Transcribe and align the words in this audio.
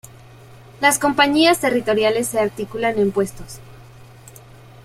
Las 0.79 0.97
compañías 0.97 1.59
territoriales 1.59 2.27
se 2.27 2.39
articulan 2.39 2.97
en 2.97 3.11
puestos. 3.11 3.59